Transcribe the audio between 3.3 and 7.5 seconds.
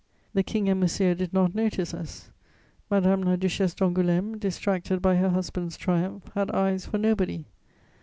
Duchesse d'Angoulême, distracted by her husband's triumph, had eyes for nobody.